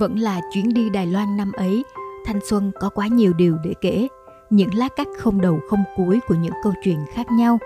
Vẫn 0.00 0.16
là 0.16 0.40
chuyến 0.52 0.74
đi 0.74 0.90
Đài 0.90 1.06
Loan 1.06 1.36
năm 1.36 1.52
ấy, 1.52 1.84
thanh 2.26 2.40
xuân 2.44 2.72
có 2.80 2.88
quá 2.88 3.06
nhiều 3.06 3.32
điều 3.32 3.56
để 3.64 3.74
kể, 3.80 4.08
những 4.50 4.74
lá 4.74 4.88
cắt 4.96 5.06
không 5.18 5.40
đầu 5.40 5.60
không 5.68 5.84
cuối 5.96 6.20
của 6.28 6.34
những 6.34 6.52
câu 6.64 6.72
chuyện 6.84 6.98
khác 7.12 7.26
nhau. 7.32 7.58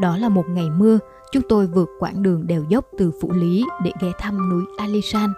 Đó 0.00 0.16
là 0.16 0.28
một 0.28 0.48
ngày 0.48 0.70
mưa, 0.70 0.98
chúng 1.32 1.42
tôi 1.48 1.66
vượt 1.66 1.90
quãng 1.98 2.22
đường 2.22 2.46
đèo 2.46 2.64
dốc 2.68 2.84
từ 2.98 3.12
Phủ 3.20 3.32
Lý 3.32 3.64
để 3.84 3.92
ghé 4.00 4.08
thăm 4.18 4.50
núi 4.50 4.64
Alishan. 4.78 5.30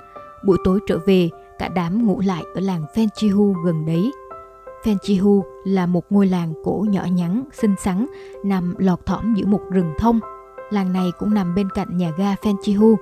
Buổi 0.47 0.59
tối 0.65 0.81
trở 0.87 0.99
về, 1.07 1.31
cả 1.59 1.69
đám 1.69 2.07
ngủ 2.07 2.21
lại 2.27 2.43
ở 2.55 2.61
làng 2.61 2.85
Fenchihu 2.95 3.55
gần 3.65 3.87
đấy. 3.87 4.13
Fenchihu 4.85 5.43
là 5.65 5.87
một 5.87 6.05
ngôi 6.11 6.27
làng 6.27 6.53
cổ 6.65 6.87
nhỏ 6.89 7.05
nhắn, 7.05 7.45
xinh 7.53 7.75
xắn, 7.79 8.07
nằm 8.45 8.75
lọt 8.79 9.07
thỏm 9.07 9.35
giữa 9.35 9.47
một 9.47 9.61
rừng 9.71 9.93
thông. 9.99 10.21
Làng 10.71 10.93
này 10.93 11.11
cũng 11.19 11.35
nằm 11.35 11.55
bên 11.55 11.69
cạnh 11.75 11.97
nhà 11.97 12.11
ga 12.19 12.35
Fenchihu. 12.35 12.97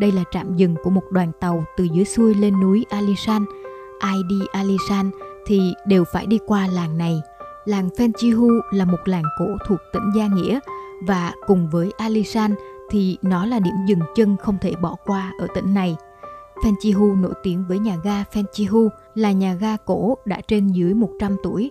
Đây 0.00 0.12
là 0.12 0.24
trạm 0.30 0.56
dừng 0.56 0.76
của 0.82 0.90
một 0.90 1.02
đoàn 1.10 1.32
tàu 1.40 1.64
từ 1.76 1.84
dưới 1.84 2.04
xuôi 2.04 2.34
lên 2.34 2.60
núi 2.60 2.86
Alishan. 2.90 3.44
Ai 3.98 4.16
đi 4.28 4.40
Alishan 4.52 5.10
thì 5.46 5.74
đều 5.86 6.04
phải 6.12 6.26
đi 6.26 6.38
qua 6.46 6.66
làng 6.66 6.98
này. 6.98 7.20
Làng 7.64 7.88
Fenchihu 7.88 8.60
là 8.70 8.84
một 8.84 8.98
làng 9.04 9.24
cổ 9.38 9.46
thuộc 9.66 9.78
tỉnh 9.92 10.10
Gia 10.16 10.26
Nghĩa 10.26 10.58
và 11.06 11.32
cùng 11.46 11.68
với 11.70 11.92
Alishan 11.96 12.54
thì 12.90 13.18
nó 13.22 13.46
là 13.46 13.58
điểm 13.58 13.74
dừng 13.86 14.00
chân 14.14 14.36
không 14.36 14.58
thể 14.60 14.74
bỏ 14.82 14.96
qua 15.06 15.32
ở 15.38 15.46
tỉnh 15.54 15.74
này. 15.74 15.96
Fenchihu 16.64 17.20
nổi 17.20 17.34
tiếng 17.42 17.64
với 17.68 17.78
nhà 17.78 17.96
ga 18.04 18.24
Fenchihu 18.32 18.88
là 19.14 19.32
nhà 19.32 19.54
ga 19.54 19.76
cổ 19.76 20.16
đã 20.24 20.40
trên 20.48 20.68
dưới 20.68 20.94
100 20.94 21.36
tuổi. 21.42 21.68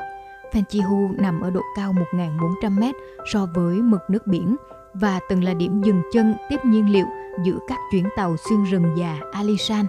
Fenchihu 0.51 1.21
nằm 1.21 1.41
ở 1.41 1.49
độ 1.49 1.61
cao 1.75 1.93
1.400 2.13 2.71
m 2.71 2.83
so 3.33 3.47
với 3.55 3.75
mực 3.75 4.01
nước 4.09 4.27
biển 4.27 4.55
và 4.93 5.19
từng 5.29 5.43
là 5.43 5.53
điểm 5.53 5.81
dừng 5.81 6.01
chân 6.13 6.35
tiếp 6.49 6.57
nhiên 6.65 6.93
liệu 6.93 7.05
giữa 7.45 7.59
các 7.67 7.79
chuyến 7.91 8.05
tàu 8.15 8.35
xuyên 8.49 8.63
rừng 8.63 8.85
già 8.97 9.19
Alishan. 9.31 9.85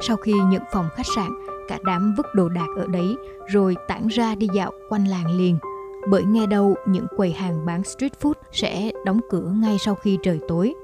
Sau 0.00 0.16
khi 0.16 0.32
nhận 0.32 0.62
phòng 0.72 0.88
khách 0.96 1.06
sạn, 1.16 1.30
cả 1.68 1.78
đám 1.84 2.14
vứt 2.16 2.26
đồ 2.34 2.48
đạc 2.48 2.66
ở 2.76 2.86
đấy 2.86 3.16
rồi 3.46 3.76
tản 3.88 4.08
ra 4.08 4.34
đi 4.34 4.48
dạo 4.54 4.72
quanh 4.88 5.08
làng 5.08 5.38
liền. 5.38 5.58
Bởi 6.08 6.24
nghe 6.24 6.46
đâu 6.46 6.74
những 6.86 7.06
quầy 7.16 7.32
hàng 7.32 7.66
bán 7.66 7.84
street 7.84 8.12
food 8.20 8.32
sẽ 8.52 8.92
đóng 9.04 9.20
cửa 9.30 9.52
ngay 9.60 9.76
sau 9.78 9.94
khi 9.94 10.18
trời 10.22 10.40
tối. 10.48 10.74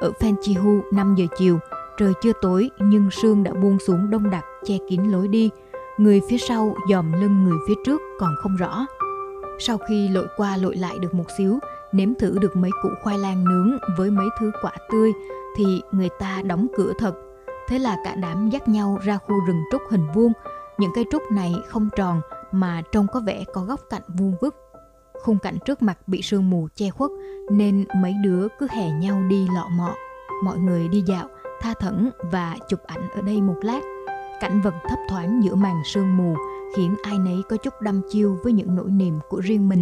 Ở 0.00 0.12
Fenchihu 0.20 0.80
5 0.92 1.14
giờ 1.18 1.24
chiều, 1.36 1.58
trời 1.98 2.12
chưa 2.22 2.32
tối 2.42 2.70
nhưng 2.78 3.10
sương 3.10 3.42
đã 3.42 3.52
buông 3.52 3.78
xuống 3.78 4.10
đông 4.10 4.30
đặc 4.30 4.44
che 4.64 4.74
kín 4.88 5.04
lối 5.04 5.28
đi. 5.28 5.50
Người 5.98 6.20
phía 6.28 6.38
sau 6.38 6.74
dòm 6.90 7.12
lưng 7.12 7.44
người 7.44 7.58
phía 7.68 7.74
trước 7.84 8.00
còn 8.20 8.34
không 8.42 8.56
rõ. 8.56 8.86
Sau 9.58 9.78
khi 9.78 10.08
lội 10.08 10.26
qua 10.36 10.56
lội 10.56 10.76
lại 10.76 10.98
được 10.98 11.14
một 11.14 11.24
xíu, 11.38 11.58
nếm 11.92 12.14
thử 12.14 12.38
được 12.40 12.56
mấy 12.56 12.70
củ 12.82 12.88
khoai 13.02 13.18
lang 13.18 13.44
nướng 13.44 13.78
với 13.96 14.10
mấy 14.10 14.26
thứ 14.40 14.50
quả 14.62 14.72
tươi 14.90 15.12
thì 15.56 15.82
người 15.92 16.08
ta 16.18 16.42
đóng 16.44 16.66
cửa 16.76 16.92
thật. 16.98 17.14
Thế 17.68 17.78
là 17.78 17.96
cả 18.04 18.14
đám 18.14 18.50
dắt 18.50 18.68
nhau 18.68 18.98
ra 19.04 19.18
khu 19.18 19.34
rừng 19.46 19.62
trúc 19.72 19.82
hình 19.90 20.06
vuông. 20.14 20.32
Những 20.78 20.90
cây 20.94 21.04
trúc 21.10 21.22
này 21.32 21.54
không 21.68 21.88
tròn 21.96 22.20
mà 22.52 22.82
trông 22.92 23.06
có 23.12 23.20
vẻ 23.20 23.44
có 23.52 23.60
góc 23.60 23.80
cạnh 23.90 24.02
vuông 24.08 24.34
vức. 24.40 24.54
Khung 25.22 25.38
cảnh 25.38 25.58
trước 25.64 25.82
mặt 25.82 25.98
bị 26.06 26.22
sương 26.22 26.50
mù 26.50 26.68
che 26.74 26.90
khuất 26.90 27.10
nên 27.50 27.84
mấy 27.96 28.14
đứa 28.24 28.48
cứ 28.58 28.66
hè 28.70 28.90
nhau 28.90 29.22
đi 29.28 29.48
lọ 29.54 29.68
mọ. 29.70 29.94
Mọi 30.44 30.58
người 30.58 30.88
đi 30.88 31.02
dạo, 31.06 31.28
tha 31.60 31.74
thẩn 31.80 32.10
và 32.32 32.56
chụp 32.68 32.80
ảnh 32.86 33.08
ở 33.14 33.22
đây 33.22 33.40
một 33.40 33.56
lát. 33.62 33.80
Cảnh 34.40 34.60
vật 34.60 34.74
thấp 34.88 34.98
thoáng 35.08 35.40
giữa 35.44 35.54
màn 35.54 35.82
sương 35.84 36.16
mù 36.16 36.36
khiến 36.76 36.96
ai 37.02 37.18
nấy 37.18 37.42
có 37.48 37.56
chút 37.56 37.74
đăm 37.80 38.00
chiêu 38.08 38.38
với 38.42 38.52
những 38.52 38.74
nỗi 38.74 38.90
niềm 38.90 39.18
của 39.28 39.40
riêng 39.40 39.68
mình. 39.68 39.80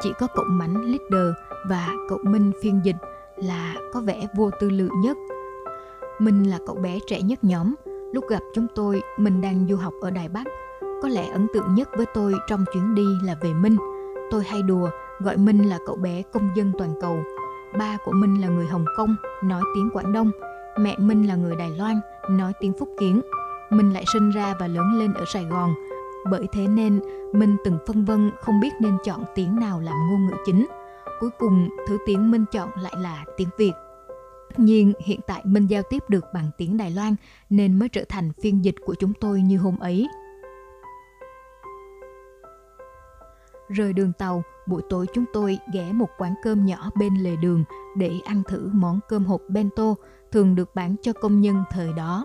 Chỉ 0.00 0.12
có 0.18 0.26
cậu 0.34 0.44
Mánh 0.48 0.76
leader 0.76 1.34
và 1.68 1.88
cậu 2.08 2.18
Minh 2.22 2.52
phiên 2.62 2.80
dịch 2.84 2.96
là 3.36 3.74
có 3.92 4.00
vẻ 4.00 4.26
vô 4.36 4.50
tư 4.60 4.70
lự 4.70 4.88
nhất. 5.02 5.16
Minh 6.18 6.50
là 6.50 6.58
cậu 6.66 6.76
bé 6.76 6.98
trẻ 7.06 7.22
nhất 7.22 7.44
nhóm. 7.44 7.74
Lúc 8.12 8.24
gặp 8.28 8.40
chúng 8.54 8.66
tôi, 8.74 9.02
Minh 9.18 9.40
đang 9.40 9.66
du 9.68 9.76
học 9.76 9.92
ở 10.00 10.10
Đài 10.10 10.28
Bắc. 10.28 10.44
Có 11.02 11.08
lẽ 11.08 11.26
ấn 11.28 11.46
tượng 11.54 11.74
nhất 11.74 11.88
với 11.96 12.06
tôi 12.14 12.34
trong 12.46 12.64
chuyến 12.72 12.94
đi 12.94 13.06
là 13.24 13.36
về 13.40 13.52
Minh. 13.52 13.76
Tôi 14.30 14.44
hay 14.44 14.62
đùa 14.62 14.90
gọi 15.20 15.36
Minh 15.36 15.68
là 15.68 15.78
cậu 15.86 15.96
bé 15.96 16.22
công 16.32 16.50
dân 16.56 16.72
toàn 16.78 16.94
cầu. 17.00 17.18
Ba 17.78 17.96
của 18.04 18.12
Minh 18.12 18.40
là 18.40 18.48
người 18.48 18.66
Hồng 18.66 18.84
Kông, 18.96 19.16
nói 19.44 19.62
tiếng 19.74 19.90
Quảng 19.92 20.12
Đông. 20.12 20.30
Mẹ 20.78 20.96
Minh 20.98 21.28
là 21.28 21.34
người 21.34 21.56
Đài 21.56 21.70
Loan, 21.70 22.00
nói 22.30 22.52
tiếng 22.60 22.72
Phúc 22.78 22.88
Kiến. 23.00 23.20
Minh 23.70 23.92
lại 23.92 24.04
sinh 24.12 24.30
ra 24.30 24.54
và 24.60 24.66
lớn 24.66 24.98
lên 24.98 25.14
ở 25.14 25.24
Sài 25.26 25.44
Gòn, 25.44 25.74
bởi 26.30 26.46
thế 26.52 26.66
nên 26.66 27.00
Minh 27.32 27.56
từng 27.64 27.78
phân 27.86 28.04
vân 28.04 28.30
không 28.40 28.60
biết 28.60 28.70
nên 28.80 28.98
chọn 29.04 29.24
tiếng 29.34 29.56
nào 29.60 29.80
làm 29.80 29.94
ngôn 30.10 30.26
ngữ 30.26 30.34
chính. 30.46 30.66
Cuối 31.20 31.30
cùng, 31.38 31.68
thứ 31.86 31.98
tiếng 32.06 32.30
Minh 32.30 32.44
chọn 32.52 32.68
lại 32.82 32.92
là 32.98 33.24
tiếng 33.36 33.48
Việt. 33.58 33.72
Tất 34.48 34.58
nhiên, 34.58 34.92
hiện 35.04 35.20
tại 35.26 35.42
Minh 35.44 35.66
giao 35.66 35.82
tiếp 35.90 36.02
được 36.08 36.24
bằng 36.34 36.50
tiếng 36.58 36.76
Đài 36.76 36.90
Loan 36.90 37.16
nên 37.50 37.78
mới 37.78 37.88
trở 37.88 38.04
thành 38.08 38.32
phiên 38.42 38.64
dịch 38.64 38.74
của 38.84 38.94
chúng 38.94 39.12
tôi 39.20 39.40
như 39.40 39.58
hôm 39.58 39.78
ấy. 39.78 40.08
Rời 43.68 43.92
đường 43.92 44.12
tàu, 44.12 44.42
buổi 44.66 44.82
tối 44.88 45.06
chúng 45.14 45.24
tôi 45.32 45.58
ghé 45.72 45.92
một 45.92 46.08
quán 46.18 46.34
cơm 46.42 46.66
nhỏ 46.66 46.90
bên 46.98 47.14
lề 47.14 47.36
đường 47.36 47.64
để 47.96 48.12
ăn 48.24 48.42
thử 48.48 48.70
món 48.72 49.00
cơm 49.08 49.24
hộp 49.24 49.40
bento 49.48 49.94
thường 50.32 50.54
được 50.54 50.74
bán 50.74 50.96
cho 51.02 51.12
công 51.12 51.40
nhân 51.40 51.64
thời 51.70 51.92
đó. 51.92 52.24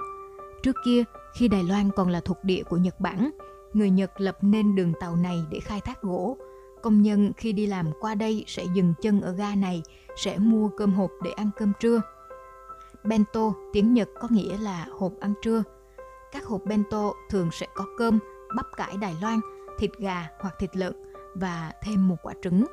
Trước 0.64 0.76
kia, 0.86 1.04
khi 1.36 1.48
Đài 1.48 1.64
Loan 1.64 1.92
còn 1.96 2.10
là 2.10 2.20
thuộc 2.20 2.38
địa 2.44 2.64
của 2.64 2.78
Nhật 2.78 3.00
Bản, 3.00 3.32
người 3.76 3.90
Nhật 3.90 4.12
lập 4.18 4.38
nên 4.42 4.76
đường 4.76 4.94
tàu 5.00 5.16
này 5.16 5.46
để 5.50 5.60
khai 5.60 5.82
thác 5.82 6.02
gỗ. 6.02 6.38
Công 6.84 7.02
nhân 7.02 7.32
khi 7.38 7.54
đi 7.54 7.68
làm 7.68 7.92
qua 8.00 8.16
đây 8.16 8.44
sẽ 8.48 8.64
dừng 8.74 8.94
chân 9.02 9.22
ở 9.22 9.32
ga 9.32 9.56
này, 9.56 9.84
sẽ 10.16 10.38
mua 10.38 10.70
cơm 10.78 10.94
hộp 10.94 11.12
để 11.24 11.32
ăn 11.32 11.50
cơm 11.58 11.74
trưa. 11.80 12.02
Bento 13.04 13.54
tiếng 13.74 13.94
Nhật 13.94 14.10
có 14.20 14.28
nghĩa 14.32 14.58
là 14.58 14.88
hộp 14.92 15.12
ăn 15.20 15.34
trưa. 15.42 15.64
Các 16.32 16.46
hộp 16.46 16.62
bento 16.66 17.12
thường 17.30 17.50
sẽ 17.52 17.68
có 17.76 17.86
cơm, 17.98 18.20
bắp 18.56 18.66
cải 18.78 18.98
Đài 19.02 19.16
Loan, 19.22 19.40
thịt 19.80 19.92
gà 19.98 20.28
hoặc 20.40 20.56
thịt 20.60 20.76
lợn 20.76 20.94
và 21.36 21.72
thêm 21.84 22.08
một 22.08 22.16
quả 22.24 22.34
trứng. 22.44 22.66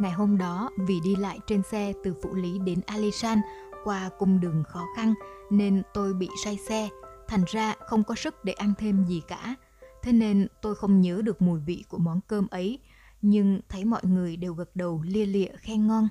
Ngày 0.00 0.12
hôm 0.12 0.38
đó, 0.38 0.70
vì 0.76 1.00
đi 1.04 1.16
lại 1.16 1.38
trên 1.46 1.62
xe 1.62 1.92
từ 2.04 2.14
Phủ 2.22 2.34
Lý 2.34 2.58
đến 2.58 2.80
Alishan 2.86 3.38
qua 3.84 4.10
cung 4.18 4.40
đường 4.40 4.64
khó 4.68 4.86
khăn 4.96 5.14
nên 5.50 5.82
tôi 5.94 6.12
bị 6.12 6.28
say 6.44 6.56
xe, 6.68 6.88
thành 7.30 7.44
ra 7.46 7.74
không 7.86 8.04
có 8.04 8.14
sức 8.14 8.44
để 8.44 8.52
ăn 8.52 8.72
thêm 8.78 9.04
gì 9.04 9.22
cả. 9.28 9.54
Thế 10.02 10.12
nên 10.12 10.46
tôi 10.62 10.74
không 10.74 11.00
nhớ 11.00 11.20
được 11.24 11.42
mùi 11.42 11.60
vị 11.60 11.84
của 11.88 11.98
món 11.98 12.20
cơm 12.26 12.46
ấy, 12.50 12.78
nhưng 13.22 13.60
thấy 13.68 13.84
mọi 13.84 14.00
người 14.04 14.36
đều 14.36 14.54
gật 14.54 14.76
đầu 14.76 15.02
lia 15.06 15.26
lịa 15.26 15.48
khen 15.56 15.86
ngon. 15.86 16.08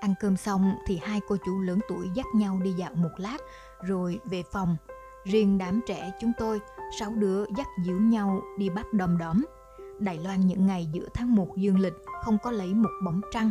Ăn 0.00 0.14
cơm 0.20 0.36
xong 0.36 0.74
thì 0.86 1.00
hai 1.02 1.20
cô 1.28 1.36
chú 1.46 1.60
lớn 1.60 1.80
tuổi 1.88 2.08
dắt 2.14 2.26
nhau 2.34 2.60
đi 2.64 2.72
dạo 2.72 2.94
một 2.94 3.10
lát 3.18 3.38
rồi 3.82 4.20
về 4.24 4.42
phòng. 4.52 4.76
Riêng 5.24 5.58
đám 5.58 5.80
trẻ 5.86 6.12
chúng 6.20 6.32
tôi, 6.38 6.60
sáu 6.98 7.10
đứa 7.14 7.44
dắt 7.56 7.66
díu 7.84 8.00
nhau 8.00 8.42
đi 8.58 8.70
bắt 8.70 8.92
đom 8.92 9.18
đóm. 9.18 9.44
Đài 9.98 10.18
Loan 10.18 10.46
những 10.46 10.66
ngày 10.66 10.88
giữa 10.92 11.08
tháng 11.14 11.34
1 11.34 11.56
dương 11.56 11.80
lịch 11.80 11.96
không 12.22 12.38
có 12.42 12.50
lấy 12.50 12.74
một 12.74 12.90
bóng 13.04 13.20
trăng. 13.32 13.50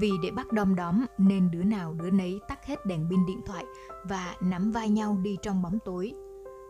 Vì 0.00 0.12
để 0.22 0.30
bắt 0.30 0.52
đom 0.52 0.74
đóm 0.74 1.04
nên 1.18 1.50
đứa 1.50 1.62
nào 1.62 1.92
đứa 1.92 2.10
nấy 2.10 2.40
tắt 2.48 2.64
hết 2.64 2.86
đèn 2.86 3.06
pin 3.10 3.26
điện 3.26 3.40
thoại 3.46 3.64
và 4.04 4.34
nắm 4.40 4.72
vai 4.72 4.88
nhau 4.88 5.18
đi 5.22 5.36
trong 5.42 5.62
bóng 5.62 5.78
tối. 5.84 6.12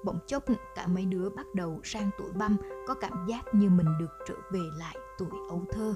Bỗng 0.05 0.19
chốc 0.27 0.45
cả 0.75 0.87
mấy 0.87 1.05
đứa 1.05 1.31
bắt 1.31 1.47
đầu 1.55 1.81
sang 1.85 2.11
tuổi 2.19 2.33
băm 2.33 2.57
có 2.87 2.95
cảm 2.95 3.27
giác 3.29 3.43
như 3.53 3.71
mình 3.71 3.87
được 3.99 4.11
trở 4.27 4.35
về 4.53 4.61
lại 4.79 4.97
tuổi 5.19 5.31
ấu 5.49 5.65
thơ. 5.71 5.95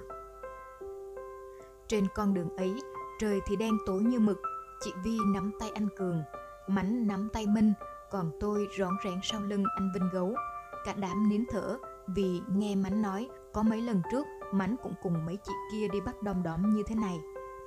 Trên 1.89 2.07
con 2.15 2.35
đường 2.35 2.57
ấy, 2.57 2.75
trời 3.19 3.41
thì 3.47 3.57
đen 3.57 3.79
tối 3.87 4.03
như 4.03 4.21
mực, 4.21 4.43
chị 4.81 4.93
Vi 5.05 5.19
nắm 5.35 5.53
tay 5.61 5.71
anh 5.75 5.89
Cường, 5.97 6.23
Mánh 6.69 7.07
nắm 7.07 7.29
tay 7.33 7.47
Minh, 7.47 7.73
còn 8.11 8.31
tôi 8.41 8.69
rón 8.79 8.95
rén 9.05 9.21
sau 9.23 9.41
lưng 9.41 9.65
anh 9.77 9.91
Vinh 9.95 10.09
Gấu. 10.13 10.35
Cả 10.85 10.95
đám 10.97 11.29
nín 11.29 11.45
thở 11.51 11.79
vì 12.07 12.43
nghe 12.49 12.77
Mánh 12.77 13.03
nói 13.03 13.29
có 13.53 13.63
mấy 13.63 13.83
lần 13.83 14.03
trước 14.13 14.27
mắn 14.53 14.77
cũng 14.83 14.94
cùng 15.03 15.27
mấy 15.27 15.38
chị 15.44 15.53
kia 15.72 15.88
đi 15.88 16.00
bắt 16.00 16.22
đom 16.22 16.43
đóm 16.43 16.75
như 16.75 16.83
thế 16.87 16.94
này. 16.94 17.21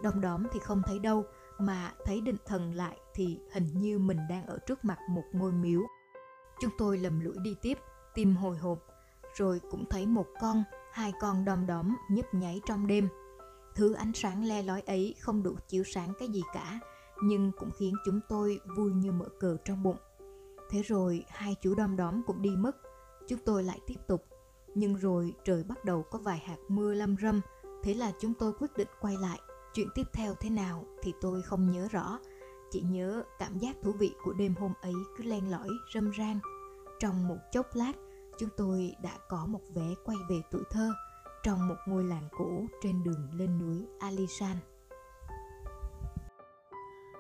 Đom 0.04 0.22
đóm 0.22 0.44
thì 0.52 0.60
không 0.60 0.82
thấy 0.86 1.00
đâu, 1.00 1.24
mà 1.60 1.92
thấy 2.06 2.22
định 2.22 2.38
thần 2.46 2.74
lại 2.74 2.98
thì 3.14 3.40
hình 3.52 3.68
như 3.74 4.00
mình 4.00 4.18
đang 4.30 4.46
ở 4.46 4.58
trước 4.68 4.86
mặt 4.86 4.98
một 5.10 5.24
ngôi 5.32 5.52
miếu. 5.52 5.82
Chúng 6.62 6.72
tôi 6.78 6.98
lầm 6.98 7.20
lũi 7.20 7.34
đi 7.44 7.56
tiếp, 7.62 7.78
tìm 8.14 8.36
hồi 8.36 8.58
hộp, 8.58 8.80
rồi 9.36 9.62
cũng 9.72 9.86
thấy 9.90 10.06
một 10.06 10.28
con, 10.42 10.64
hai 10.92 11.14
con 11.20 11.46
đom 11.46 11.66
đóm 11.68 11.96
nhấp 12.10 12.34
nháy 12.34 12.62
trong 12.66 12.88
đêm. 12.88 13.08
Thứ 13.76 13.94
ánh 13.94 14.14
sáng 14.14 14.44
le 14.44 14.64
lói 14.64 14.82
ấy 14.82 15.16
không 15.22 15.44
đủ 15.44 15.56
chiếu 15.68 15.84
sáng 15.84 16.14
cái 16.20 16.28
gì 16.28 16.42
cả, 16.54 16.80
nhưng 17.24 17.52
cũng 17.58 17.70
khiến 17.72 17.94
chúng 18.06 18.20
tôi 18.30 18.60
vui 18.78 18.94
như 18.94 19.12
mở 19.12 19.26
cờ 19.40 19.58
trong 19.66 19.84
bụng. 19.84 19.98
Thế 20.70 20.82
rồi 20.82 21.26
hai 21.30 21.56
chú 21.62 21.76
đom 21.76 21.96
đóm 21.96 22.22
cũng 22.28 22.42
đi 22.42 22.56
mất, 22.56 22.76
chúng 23.28 23.40
tôi 23.46 23.64
lại 23.64 23.80
tiếp 23.88 23.96
tục. 24.08 24.26
Nhưng 24.76 24.96
rồi 24.96 25.34
trời 25.46 25.64
bắt 25.64 25.86
đầu 25.86 26.04
có 26.04 26.20
vài 26.20 26.38
hạt 26.38 26.58
mưa 26.68 26.94
lâm 26.94 27.16
râm, 27.22 27.42
thế 27.84 27.94
là 27.94 28.12
chúng 28.20 28.34
tôi 28.34 28.54
quyết 28.60 28.78
định 28.78 28.88
quay 29.02 29.18
lại. 29.18 29.40
Chuyện 29.74 29.88
tiếp 29.96 30.04
theo 30.14 30.36
thế 30.40 30.50
nào 30.50 30.86
thì 31.02 31.14
tôi 31.22 31.42
không 31.42 31.72
nhớ 31.72 31.88
rõ, 31.92 32.20
chỉ 32.72 32.82
nhớ 32.82 33.24
cảm 33.40 33.58
giác 33.58 33.76
thú 33.82 33.92
vị 33.92 34.14
của 34.24 34.34
đêm 34.34 34.56
hôm 34.56 34.74
ấy 34.82 34.94
cứ 35.18 35.24
len 35.24 35.52
lỏi 35.52 35.70
râm 35.94 36.12
ran. 36.12 36.40
Trong 37.00 37.28
một 37.28 37.38
chốc 37.52 37.68
lát, 37.74 37.94
chúng 38.40 38.50
tôi 38.58 38.96
đã 39.04 39.18
có 39.30 39.46
một 39.46 39.62
vé 39.76 39.94
quay 40.06 40.18
về 40.30 40.42
tuổi 40.52 40.64
thơ 40.70 40.94
trong 41.44 41.68
một 41.68 41.76
ngôi 41.86 42.04
làng 42.04 42.28
cũ 42.38 42.66
trên 42.82 43.04
đường 43.04 43.30
lên 43.34 43.60
núi 43.60 43.86
Alisan. 44.00 44.58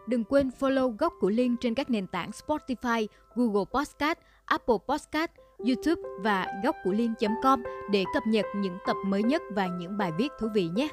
Đừng 0.07 0.23
quên 0.23 0.51
follow 0.59 0.95
Góc 0.99 1.13
của 1.19 1.29
Liên 1.29 1.57
trên 1.57 1.75
các 1.75 1.89
nền 1.89 2.07
tảng 2.07 2.29
Spotify, 2.29 3.07
Google 3.35 3.65
Podcast, 3.73 4.17
Apple 4.45 4.77
Podcast, 4.87 5.31
YouTube 5.67 6.01
và 6.19 6.47
góc 6.63 6.75
của 6.83 6.91
Liên.com 6.91 7.63
để 7.91 8.03
cập 8.13 8.23
nhật 8.27 8.45
những 8.55 8.77
tập 8.87 8.95
mới 9.05 9.23
nhất 9.23 9.41
và 9.55 9.67
những 9.67 9.97
bài 9.97 10.11
viết 10.17 10.31
thú 10.39 10.47
vị 10.53 10.69
nhé. 10.75 10.87